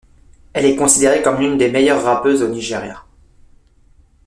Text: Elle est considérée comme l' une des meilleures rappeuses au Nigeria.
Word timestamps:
Elle 0.53 0.65
est 0.65 0.75
considérée 0.75 1.21
comme 1.21 1.39
l' 1.39 1.43
une 1.43 1.57
des 1.59 1.69
meilleures 1.69 2.03
rappeuses 2.03 2.41
au 2.41 2.47
Nigeria. 2.47 3.05